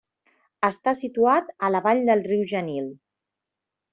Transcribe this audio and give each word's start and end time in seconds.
Està 0.67 0.93
situat 0.99 1.51
a 1.67 1.69
la 1.75 1.83
vall 1.87 2.03
del 2.09 2.25
riu 2.31 2.47
Genil. 2.53 2.91